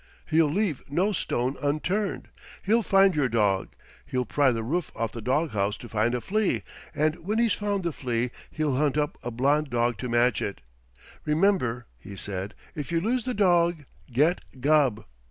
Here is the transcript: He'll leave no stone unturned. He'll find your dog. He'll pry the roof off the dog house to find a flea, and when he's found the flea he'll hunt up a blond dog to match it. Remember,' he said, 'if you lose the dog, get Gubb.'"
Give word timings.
He'll 0.25 0.49
leave 0.49 0.81
no 0.89 1.11
stone 1.11 1.57
unturned. 1.61 2.29
He'll 2.63 2.81
find 2.81 3.13
your 3.13 3.29
dog. 3.29 3.75
He'll 4.03 4.25
pry 4.25 4.49
the 4.49 4.63
roof 4.63 4.91
off 4.95 5.11
the 5.11 5.21
dog 5.21 5.51
house 5.51 5.77
to 5.77 5.87
find 5.87 6.15
a 6.15 6.21
flea, 6.21 6.63
and 6.95 7.17
when 7.23 7.37
he's 7.37 7.53
found 7.53 7.83
the 7.83 7.93
flea 7.93 8.31
he'll 8.49 8.77
hunt 8.77 8.97
up 8.97 9.15
a 9.21 9.29
blond 9.29 9.69
dog 9.69 9.99
to 9.99 10.09
match 10.09 10.41
it. 10.41 10.61
Remember,' 11.23 11.85
he 11.99 12.15
said, 12.15 12.55
'if 12.73 12.91
you 12.91 12.99
lose 12.99 13.25
the 13.25 13.35
dog, 13.35 13.85
get 14.11 14.43
Gubb.'" 14.59 15.05